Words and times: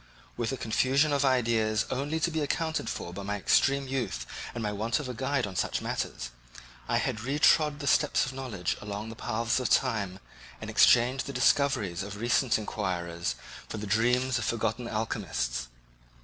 With 0.35 0.51
a 0.51 0.57
confusion 0.57 1.13
of 1.13 1.23
ideas 1.23 1.85
only 1.91 2.19
to 2.21 2.31
be 2.31 2.39
accounted 2.41 2.89
for 2.89 3.13
by 3.13 3.21
my 3.21 3.35
extreme 3.37 3.87
youth 3.87 4.25
and 4.55 4.63
my 4.63 4.71
want 4.71 4.99
of 4.99 5.07
a 5.07 5.13
guide 5.13 5.45
on 5.45 5.55
such 5.55 5.79
matters, 5.79 6.31
I 6.89 6.97
had 6.97 7.17
retrod 7.19 7.77
the 7.77 7.85
steps 7.85 8.25
of 8.25 8.33
knowledge 8.33 8.75
along 8.81 9.09
the 9.09 9.15
paths 9.15 9.59
of 9.59 9.69
time 9.69 10.17
and 10.59 10.71
exchanged 10.71 11.27
the 11.27 11.33
discoveries 11.33 12.01
of 12.01 12.17
recent 12.17 12.57
inquirers 12.57 13.35
for 13.69 13.77
the 13.77 13.85
dreams 13.85 14.39
of 14.39 14.45
forgotten 14.45 14.87
alchemists. 14.89 15.67